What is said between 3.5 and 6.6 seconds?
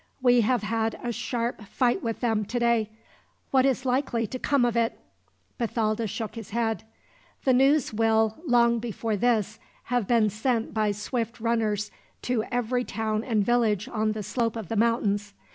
What is likely to come of it?" Bathalda shook his